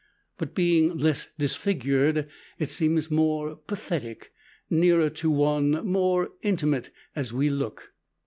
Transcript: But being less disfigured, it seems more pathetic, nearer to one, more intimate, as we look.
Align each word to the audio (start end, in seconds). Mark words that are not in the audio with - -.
But 0.39 0.55
being 0.55 0.97
less 0.97 1.29
disfigured, 1.37 2.27
it 2.57 2.71
seems 2.71 3.11
more 3.11 3.55
pathetic, 3.55 4.33
nearer 4.67 5.11
to 5.11 5.29
one, 5.29 5.85
more 5.85 6.29
intimate, 6.41 6.89
as 7.15 7.31
we 7.31 7.51
look. 7.51 7.93